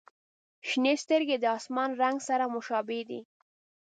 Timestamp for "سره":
2.27-2.43